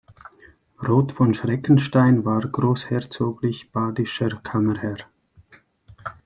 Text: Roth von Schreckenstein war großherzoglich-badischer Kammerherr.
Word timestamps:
Roth 0.81 1.11
von 1.11 1.35
Schreckenstein 1.35 2.25
war 2.25 2.41
großherzoglich-badischer 2.47 4.37
Kammerherr. 4.41 4.97